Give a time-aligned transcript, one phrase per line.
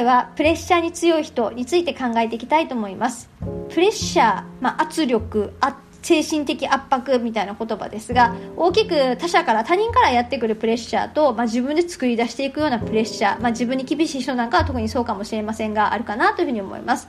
[0.00, 3.28] 回はプレッシャーに強い人について考えていきたいと思います。
[3.68, 5.52] プレッシャー、まあ、圧力
[6.02, 17.06] 精神的圧迫みたいな言葉ですが大きく他者から他人からやってくるプレッシャーと、まあ、自分で作り出していくようなプレッシャー、まあ、自分に厳しい人なんかは特にそうかもしれませんがあるかなというふうに思います。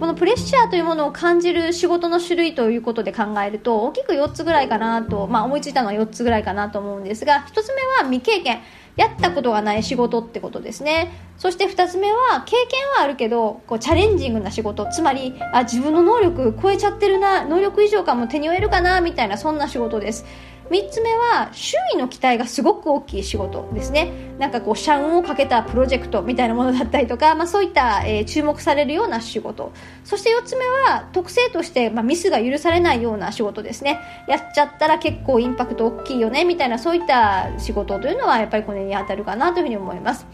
[0.00, 8.60] このプレッシャーというものを感じる仕事の種類ということで考えると大きく4つぐらいかなと、まあ、思いついたのは4つぐらいかなと思うんですが1つ目は未経験。
[8.96, 11.12] やったことがない仕事ってことですね。
[11.36, 14.86] そして2つ目は経験はあるけどこうチャレンジングな仕事。
[14.86, 20.24] つまりあ自分の能力超えちゃってるな能力以上かも手に負えるかなみたいなそんな仕事です。
[20.70, 24.34] 3つ目は周囲の期待がすごく大きい仕事ですね。
[24.38, 29.72] なんかこう社運をかけたプロジェクトみたいなものだったりとか、まあ、そういった、えー、注目されるような仕事。
[30.04, 34.00] そして4つ目は特性として、まあ、ミスが許されないような仕事ですね。
[34.28, 40.26] やっちゃったら結構インパクト大きいよねみたいなそういった仕事というのはやっぱりこれに当たるかなというふうに思います。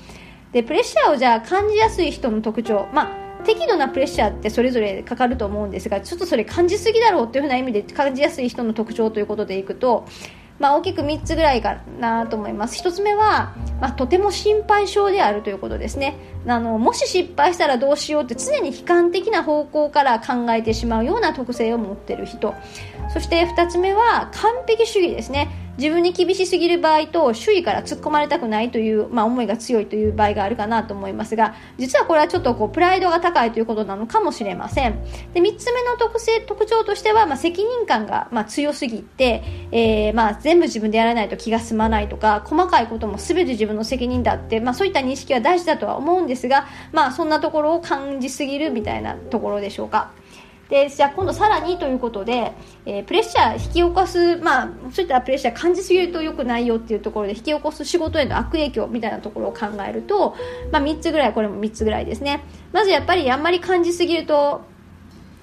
[0.53, 2.89] でプレッシャーをじゃあ感じやすい人の特徴。
[2.93, 10.07] まあ適度なプレッシャーってそれぞれかかると思うんですがちょっとそれ感じすぎだろうというふうな意味で感じやすい人の特徴ということでいくと、
[10.59, 12.83] まあ、大きく3つぐらいかなと思います。
[12.83, 16.17] 1つ目は、まあ、とても心配性であるということですね。
[16.47, 22.55] あのもし失敗したらどうしようって常に悲観的な方向から考えてしまうような特性を持っている人。
[23.13, 25.62] そして2つ目は完璧主義ですね。
[25.79, 39.43] 自分に厳しすぎる場合と周囲から突っ込まれたくないという、まあ、思いが強いという場合があるかなと思いますが実はこれはちょっとこうプライドが高いということなのかもしれませんで3つ目の特性特徴としては、まあ、責任感が、まあ、強すぎて、
[39.73, 50.11] えーまあ、全部自分でやらないと気が済まないとか細かいことも全て自分の責任だって、まあ、そういった認識は大事だとは思うんですが、まあ、そんなところを感じすぎるみたいなところでしょうか。
[50.73, 52.55] でじゃあ今度さらにということで、
[52.87, 60.35] えー、プレッシャー引き起こす、まあ、そういったプレッシャー感じすぎると良くないよっていうところで引き起こす仕事への悪影響みたいなところを考えると、
[60.73, 62.43] まあ、3つぐらいこれも3つぐらいですね。
[62.73, 64.63] まずやっぱりあんまり感じすぎると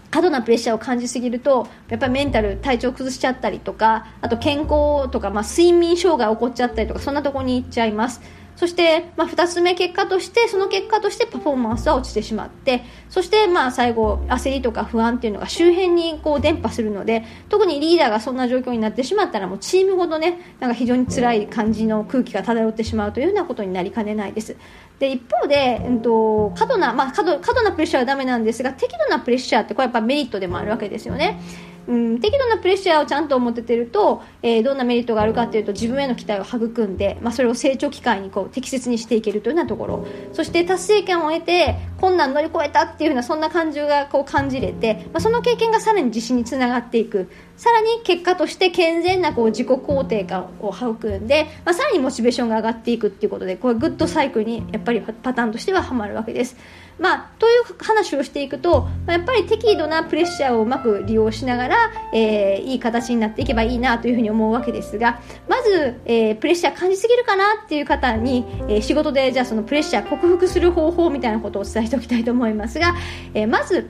[0.09, 8.19] 過度なプレッシャーを感じすぎるとやっぱりメンタル体調崩しちゃったりとかあと健康とか、まあ、睡眠障害起こっちゃったりとかそんなところに行っちゃいます。
[8.59, 24.57] そして、まあ、2つ目結果としてその結果としてパフォーマンスは落ちてしまってそしてまあ最後焦りとか不安っていうのが周辺にこう伝播するので特にリーダーがそんな状況になってしまったらもうチームほどねなんか非常に辛い感じの空気が漂ってしまうというようなことになりかねないです。
[24.99, 31.39] で一方で、えっと、過度な、まあ、過度過度なプレッシャーはダメなんですが適度なプレッシャーってこれやっぱメリットでもあるわけですよね。
[31.87, 56.55] うん、適度なプレッシャーをちゃんと持ててると、えー、どんなメリットがあるかというと自分への期待を育んで、まあ、それを成長機会にこう適切にしていけるというようなところそして達成感を得て困難乗り越えたっていうようなそんな感情がこう感じれて、まあ、その経験がさらに自信につながっていくさらに結果として健全なこう自己肯定感を育んで、まあ、さらにモチベーションが上がっていくっていうことでこれグッドサイクルにやっぱりパターンとしてははまるわけです。
[56.99, 72.95] まあ、という話をしていくと、まあ、やっぱり適度なプレッシャーをうまく利用しながら、えー、いい形になっていけばいいなというふうに思うわけですがまず、えー、プレッシャー感じすぎるかなっていう方に、えー、仕事でじゃあそのプレッシャー克服する方法みたいなことをお伝えしておきたいと思いますが、
[73.33, 73.89] えまず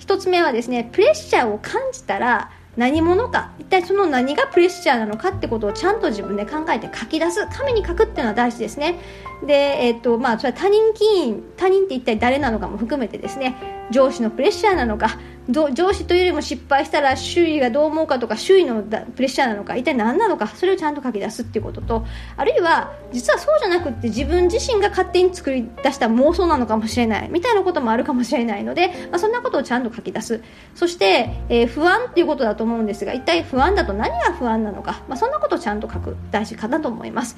[0.00, 3.52] 1つ目はですねプレッシャーを感じたら何者か。
[3.58, 7.46] 一体その何がプレッシャーなのかってことをちゃんと自分で考えて書き出す。
[7.50, 8.98] 紙に書くっていうのは大事ですね。
[9.46, 13.56] で、えー、っとまあ、それは他人起因他人って一体誰なのかも含めてですね。
[13.90, 15.18] 上司のプレッシャーなのか
[15.52, 30.42] 上司というよりも失敗したら周囲がどう思うかとか周囲のプレッシャーなのか一体何なのかそれをちゃんと書き出すっていうこととあるいは実はそうじゃなくて自分自身が勝手に作り出した妄想なのかもしれないみたいなこともあるかもしれないので、まあ、そんなことをちゃんと書き出す
[30.74, 37.36] そして、えー、不安っていうことだと思うんですが一体不安だと何が不安なのか、まあ、そんなことをちゃんと書く大事かなと思います。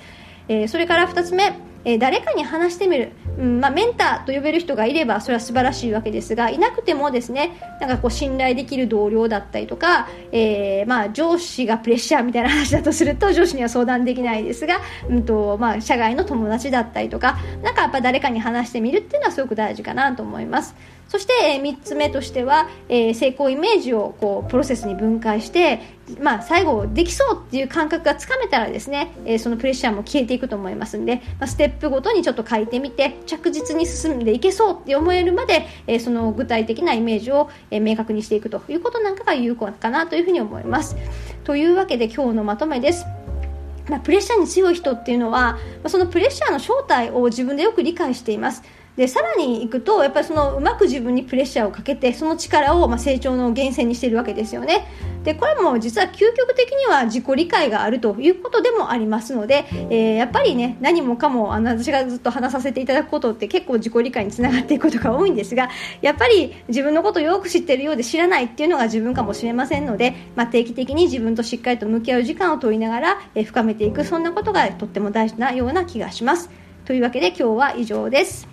[0.49, 20.75] えー、それから2つ目、えー、誰かに話してみる、うんまあ、メンターと呼べる人がいればそれは素晴らしいわけですがいなくてもですねなんかこう信頼できる同僚だったりとか、えー、まあ、上司がプレッシャーみたいな話だとすると上司には相談できないですが、うんとまあ、社外の友達だったりとかなんかやっぱ誰かに話してみるっていうのはすごく大事かなと思います。
[21.09, 25.81] そして、え、3つ目としては、えー、成功イメージをこうプロセスに分解して、
[26.21, 40.97] まあ、最後できそうっていう感覚がつかめたらですね、えー、そのプレッシャーも消えていくと思いますんで、まあ、ステップごとにちょっと書いてみて着実に進んでいけそうって思えるまで、えー、その具体的なイメージを、え、明確にしていくということなんかが有効かなというふうに思います。
[41.45, 43.07] というわけで今日のまとめです。
[43.89, 48.63] まあ、プレッシャーに強い人っていうのは、まあ、そのプレッシャーの正体を自分でよく理解しています。
[48.97, 54.87] でさらにいくとやっぱりそのうまく自分にプレッシャーをかけてその力をまあ成長の源泉にしているわけですよね。
[55.25, 65.71] でこれも実は究極的には自己理解があるということでもありますので、えー、やっぱりね何もかもあの私がずっと話させていただくことって結構自己理解につながっていくことが多いんですが
[66.03, 76.64] やっぱり自分のことをよく知っているようで知らないっていうのが自分かもしれませんので、まあ、定期的に自分としっかりと向き合う時間を取りながら、えー、深めていくそんなことがとっても大事なような気がします。
[76.85, 78.47] というわけで今日は以上です。